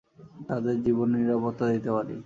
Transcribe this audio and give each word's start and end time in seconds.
তাদের 0.47 0.75
জীবনের 0.85 1.19
নিরাপত্তা 1.21 1.65
দিতে 1.73 1.89
পারি। 1.95 2.15